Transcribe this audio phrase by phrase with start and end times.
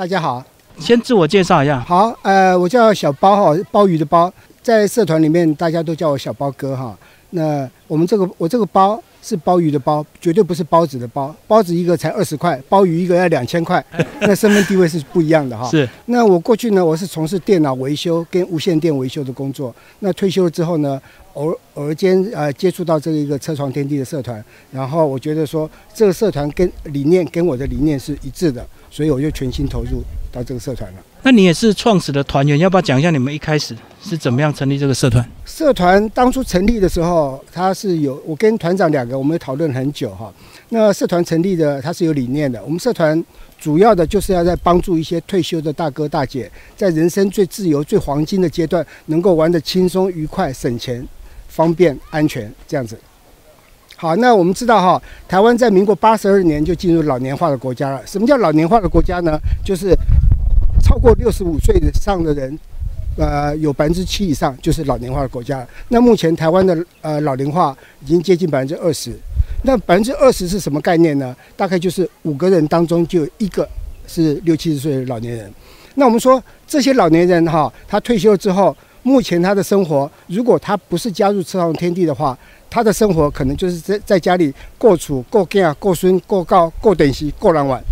[0.00, 0.42] 大家好。
[0.78, 1.78] 先自我介绍一下。
[1.78, 6.98] 好，呃，我叫小包哈，鲍鱼的包，在社团里面大家都叫我小包哥哈。
[7.28, 11.36] 那我们这个我这个包是鲍鱼的包，绝对不是包子的包。
[11.46, 13.84] 包子一个才二十块，鲍鱼一个要两千块，
[14.22, 15.68] 那身份地位是不一样的哈。
[15.68, 15.86] 是。
[16.06, 19.74] 那我过去呢，我是从事电脑维修跟无线电维修的工作。
[19.98, 20.98] 那退休了之后呢，
[21.34, 24.42] 偶偶尔间呃接触到这一个车床天地的社团，
[24.72, 30.02] 然后我觉得说这个社团跟理念跟我的理念是一致的，所以我就全心投入。
[30.32, 35.28] 到这个社团了，那你也是创始的团员，要不要讲一下你们一开始是怎么样成立这个社团？
[35.44, 40.32] 社团当初成立的时候，它是有我跟团长两个，我们讨论很久哈。
[40.68, 42.62] 那社团成立的，它是有理念的。
[42.62, 43.20] 我们社团
[43.58, 51.04] 主要的就是要在帮助一些退休的大哥大姐，在人生最自由、最黄金的阶段，能够玩得轻松、愉快、省钱、
[51.48, 52.96] 方便、安全这样子。
[54.00, 58.00] 好，那我们知道哈，台湾在民国八十二年就进入老年化的国家了。
[58.06, 59.38] 什么叫老年化的国家呢？
[59.62, 59.94] 就是
[60.82, 62.58] 超过六十五岁以上的人，
[63.18, 65.68] 呃，有百分之七以上就是老年化的国家。
[65.88, 69.12] 那目前台湾的呃老龄化已经接近百分之二十。
[69.64, 71.36] 那百分之二十是什么概念呢？
[71.54, 73.68] 大概就是五个人当中就有一个
[74.06, 75.52] 是六七十岁的老年人。
[75.96, 82.38] 那我们说这些老年人哈，他退休之后，目前他的生活，如果他不是加入车行天地的话，
[82.70, 87.82] 他的生活可能就是在在家里过处、过家、过孙、过告、过等息、过两晚。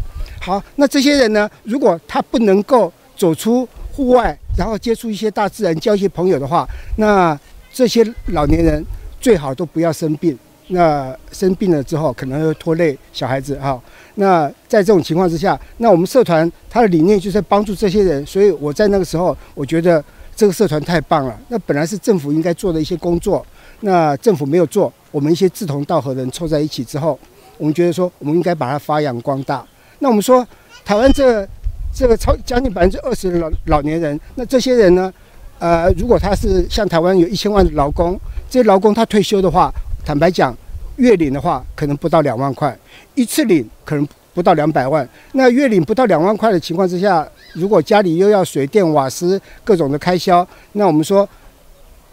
[0.41, 1.51] 好，那这些人呢？
[1.65, 7.39] 如果他不能够走出户外，然后接触一些大自然、交一些朋友的话，那
[7.73, 8.83] 这些老年人
[9.21, 10.39] 最好都不要生病。
[10.71, 13.81] 那生病了之后，可能会拖累小孩子哈。
[14.17, 18.25] 那在这种情况之下，那我们社团它的理念就是帮助这些人。
[18.27, 20.05] 所以我在那个时候，我觉得
[20.39, 21.37] 这个社团太棒了。
[21.49, 23.45] 那本来是政府应该做的一些工作。
[23.81, 27.19] 那政府没有做，我们一些志同道合的人凑在一起之后，
[27.57, 29.67] 我们觉得说，我们应该把它发扬光大。
[29.99, 30.47] 那我们说，
[30.85, 31.45] 台湾这
[31.93, 35.13] 这个超将近百分之二十的老老年人，那这些人呢，
[35.59, 38.17] 呃，如果他是像台湾有一千万的劳工，
[38.49, 39.75] 这些劳工他退休的话，
[40.05, 40.57] 坦白讲，
[40.99, 42.79] 月领的话可能不到两万块，
[43.17, 45.09] 一次领可能不到两百万。
[45.33, 51.29] 那月领不到两万块的情况之下，如果家里又要水电瓦斯各种的开销，那我们说。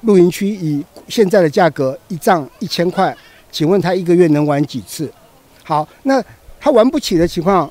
[0.02, 3.16] 露营区以现在的价格一丈一千块，
[3.52, 5.12] 请问他一个月能玩几次？
[5.64, 6.24] 好，那
[6.60, 7.68] 他玩不起的情况，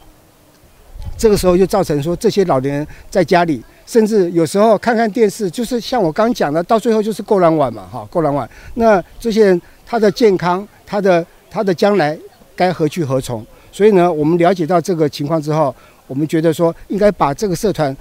[1.17, 8.49] 这个时候就造成说这些老年人在家里，甚至有时候看看电视，就是像我刚讲的，到最后就是够狼玩嘛，哈，够狼玩。
[8.75, 12.19] 那这些人他的健康，他的他的将来
[12.57, 13.47] 该何去何从？
[13.75, 15.75] 所以呢，我们了解到这个情况之后，
[16.07, 17.95] 我们觉得说应该把这个社团，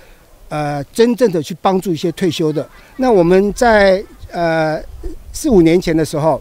[0.48, 2.64] 呃，真正的去帮助一些退休的。
[2.98, 4.80] 那我们在呃，
[5.32, 6.40] 四五年前的时候，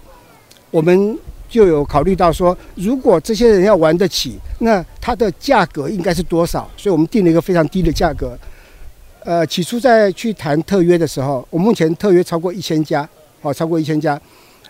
[0.71, 6.71] 我们就有考虑到说，如果这些人要玩得起，那它的价格应该是多少？
[6.77, 8.39] 所以我们定了一个非常低的价格。
[9.25, 13.09] 呃，起初在去谈特约的时候，我目前特约超过一千家，
[13.41, 14.21] 哦，超过一千家。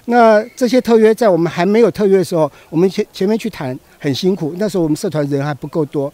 [0.07, 6.13] 那这些特约在我们还没有特约的时候，我们前前面去谈很辛苦，那时候我们社团人还不够多。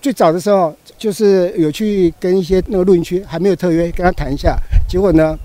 [0.00, 5.38] 最早的时候，就是有去跟一些那个露营区还没有特约，跟他谈一下，结果呢？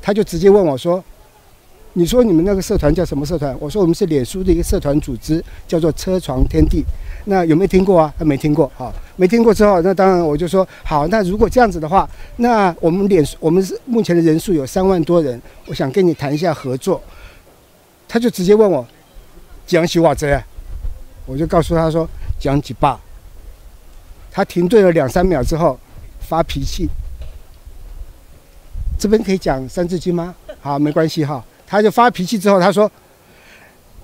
[0.00, 1.04] 他就直接问我说
[1.94, 6.84] ：“你说你们那个社团叫什么社团？”我说：“我们是脸书的一个社团组织，叫做车床天地。”
[7.26, 8.12] 那有没有听过啊？
[8.18, 8.70] 他没听过。
[8.74, 17.00] 好，没听过之后，那当然我就说：“好，那如果这样子的话，那我们脸我们目前的人数有三万多人，我想跟你谈一下合作。”
[18.08, 18.86] 他就直接问我
[19.66, 20.42] ：“讲几瓦泽？”
[21.26, 22.08] 我就告诉他说
[22.40, 22.98] ：“讲几把。”
[24.32, 25.78] 他停顿了两三秒之后，
[26.20, 26.88] 发脾气。
[28.98, 30.34] 这边可以讲三字经吗？
[30.60, 31.44] 好，没关系哈。
[31.72, 32.90] 他就发脾气之后，他说：“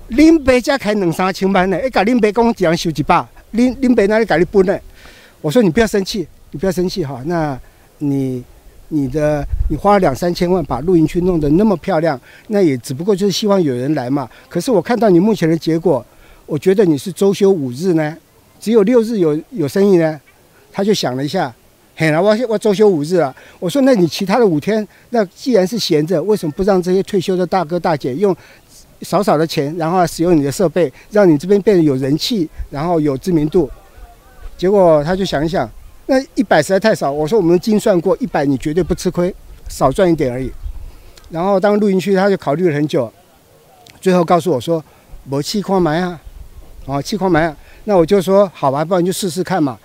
[0.09, 4.79] 林北家开两三千万呢，一搞林北公讲收几把，林林北哪里搞你搬呢？”
[5.39, 7.21] 我说：“你不要生气，你不要生气哈。
[7.27, 7.55] 那
[7.99, 8.43] 你
[8.87, 14.27] 你的你花了两三千万把露营区弄得那么漂亮，那也只不过就是希望有人来嘛。
[14.49, 16.03] 可是我看到你目前的结果，
[16.47, 18.17] 我觉得你是周休五日呢，
[18.59, 20.19] 只有六日有有生意呢。”
[20.73, 21.53] 他就想了一下。
[21.99, 23.35] 嘿了，我我周休五日啊！
[23.59, 28.33] 我说，那你其他的五天，那既然是闲着，为什么不让这些退休的大哥大姐用
[29.01, 33.69] 少少的钱，然后使用你的设备，让你这边变得有人气，然后有知名度？
[34.57, 35.69] 结果他就想一想，
[36.05, 37.11] 那一百实在太少。
[37.11, 39.35] 我说我们精算过，一百你绝对不吃亏，
[39.67, 40.49] 少赚一点而已。
[41.29, 43.11] 然后当露营区，他就考虑了很久，
[43.99, 44.81] 最后告诉我说
[45.29, 46.17] ：“我气矿埋啊，
[46.85, 49.77] 哦，气矿埋啊。”那我就说：“好吧，不然就试试看嘛。”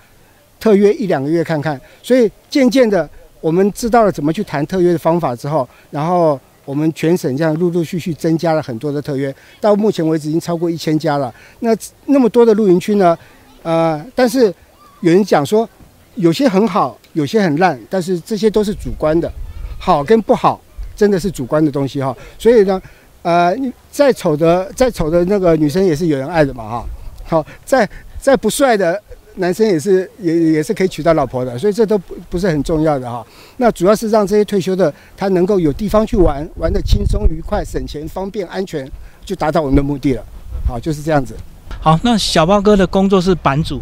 [0.59, 3.07] 特约一两个月看看，所以渐渐的
[3.41, 11.33] 我们知道了怎么去谈特约的方法之后，然后我们全省这样陆陆续续增加了很多的特约，到目前为止已经超过一千家了。
[11.59, 11.75] 那
[12.05, 13.15] 那么多的露营区呢？
[13.61, 14.53] 呃，但是
[15.01, 15.67] 有人讲说，
[16.15, 19.31] 有些很好，有些很烂，但是这些都是主观的，
[19.79, 20.59] 好跟不好
[20.95, 22.15] 真的是主观的东西哈。
[22.39, 22.81] 所以呢，
[23.21, 23.55] 呃，
[23.91, 26.85] 再丑的再丑的那个女生也是有人爱的嘛哈。
[27.23, 27.87] 好，再
[28.19, 29.01] 再不帅的
[29.35, 33.25] 男生也是也也是可以娶到老婆的，所以这都不不是很重要的哈。
[33.57, 38.89] 那主要是让这些退休的他能够有地方去玩，玩的轻松愉快、省钱、方便、安全，
[39.23, 40.23] 就达到我们的目的了。
[40.67, 41.35] 好，就是这样子。
[41.81, 43.79] 好，那小豹哥的工作是版主，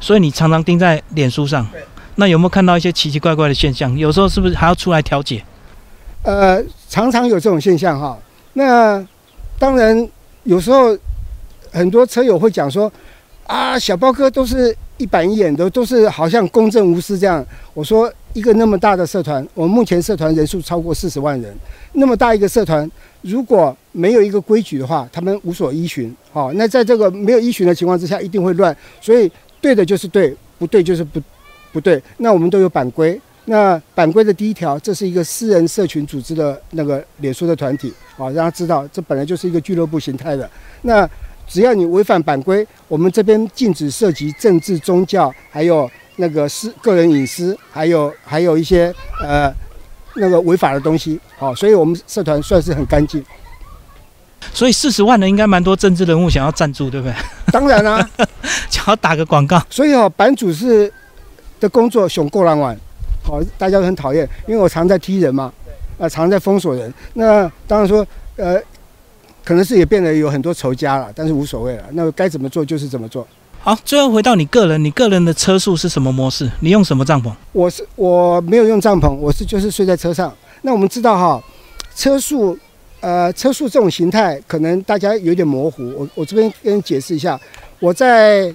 [0.00, 1.66] 所以你常常盯在脸书上。
[2.16, 3.96] 那有没有看到一些奇奇怪怪的现象？
[3.96, 5.44] 有时候是不是还要出来调解？
[6.22, 8.18] 呃，常常有这种现象哈。
[8.54, 9.06] 那
[9.56, 10.08] 当然，
[10.42, 10.98] 有时候
[11.70, 12.92] 很多车友会讲说
[13.48, 21.56] ：“啊，小包哥都是一板一眼的，都是好像公正无私这样。”我说：“一个那么大的社团，我们目前社团人数超过四十万人，
[21.94, 22.88] 那么大一个社团，
[23.22, 26.14] 如果没有一个规矩的话，他们无所依循。
[26.30, 28.76] 好，那在这个没有依循的情况之下，一定会乱。
[29.00, 29.30] 所以
[29.60, 31.20] 对的就是对，不对就是不。”
[31.70, 33.20] 不对，那我们都有版规。
[33.44, 40.48] 那版规的第一条，这是一个私人社群组织的那个脸书的团体啊，让他知道这本来就是一个俱乐部形态的。
[40.80, 41.08] 那
[41.48, 49.52] 只要你违反版规，我们这边禁止涉及政治、宗教，还有那个私个人隐私，还有还有一些呃
[50.14, 51.18] 那个违法的东西。
[51.38, 53.24] 好，所以我们社团算是很干净。
[54.52, 57.14] 所以四十万人应该蛮多政治人物想要赞助，对不对？
[57.50, 58.08] 当然啦，
[58.70, 59.60] 想要打个广告。
[59.70, 60.92] 所以哦，版主是。
[61.60, 62.78] 的工作熊过狼玩，
[63.20, 65.52] 好，大家都很讨厌，因为我常在踢人嘛，
[65.98, 66.94] 啊，常在封锁人。
[67.14, 68.06] 那当然说，
[68.36, 68.62] 呃，
[69.48, 71.84] 可能是也变得有很多仇家了，但是无所谓了。
[71.92, 73.26] 那该怎么做就是怎么做。
[73.60, 76.50] 好，最后回到你个人，你个人的车速是什么模式？
[76.60, 77.32] 你用什么帐篷？
[77.52, 80.30] 我是我没有用帐篷，我是就是睡在车上。
[80.60, 81.42] 那我们知道哈，
[81.96, 82.58] 车速，
[83.00, 85.90] 呃，车速这种形态可能大家有点模糊。
[85.96, 87.40] 我我这边跟你解释一下，
[87.80, 88.54] 我在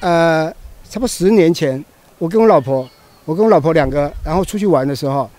[0.00, 0.52] 呃，
[0.90, 1.84] 差不多十年前。
[2.18, 2.84] 我跟我老婆，
[3.24, 5.30] 我跟我老婆两个，然后出去玩的时候，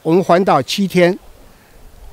[0.00, 1.18] 我们环岛七天，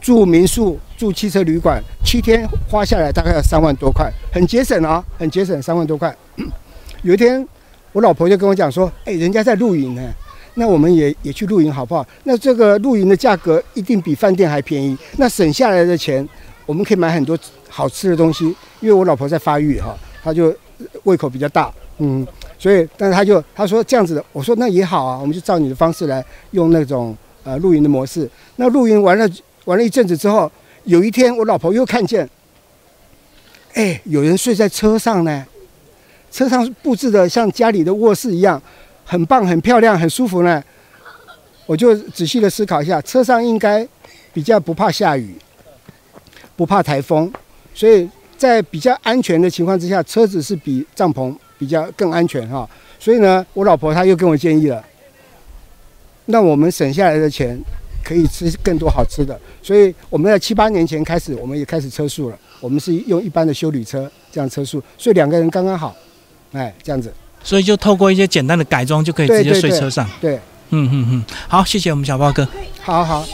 [0.01, 6.16] 住民宿、住汽车旅馆，七天花下来大概要三万多块，很节省啊，很节省，三万多块。
[7.04, 7.46] 有一天，
[7.92, 10.13] 我老婆就跟我讲说：“哎，人家在露营呢，
[10.56, 12.06] 那我们也也去露营好不好？
[12.24, 16.28] 那这个露营的价格一定比饭店还便宜，那省下来的钱，
[16.66, 17.38] 我们可以买很多
[17.68, 18.45] 好吃的东西。
[18.80, 20.56] 因为我老婆在发育哈，她就
[21.04, 22.25] 胃口比较大，嗯。”
[22.57, 28.30] 所以，但是她就她说这样子的，我说那也好啊，我们就照你的方式来用那种呃露营的模式。
[28.57, 29.25] 那露营完了
[29.69, 30.51] 玩了一阵子之后，
[30.86, 32.27] 有一天我老婆又看见，
[33.75, 35.45] 哎，有人睡在车上呢，
[36.31, 38.60] 车上布置的像家里的卧室一样，
[39.06, 40.63] 很棒、很漂亮、很舒服呢。
[41.68, 43.88] 我就仔细的思考一下，车上应该
[44.33, 45.36] 比较不怕下雨，
[46.56, 47.31] 不怕台风，
[47.75, 51.31] 所以在比较安全的情况之下，车子是比帐篷。
[51.60, 52.66] 比较更安全哈，
[52.98, 54.81] 所以呢，我老婆她又跟我建议了，
[56.27, 57.60] 那我们省下来的钱
[58.04, 62.38] 可以吃更多好吃的，所以我们在七八年前开始，我们也开始车速了。
[62.60, 65.96] 我们是用一般的修理车这样车速，所以两个人刚刚好，
[66.51, 67.13] 哎，这样子。
[67.42, 70.10] 所以就透过一些简单的改装，就可以直接睡车上。
[70.19, 70.36] 对，
[70.72, 72.48] 嗯嗯嗯，好，谢谢我们小豹哥。
[72.81, 73.25] 好好。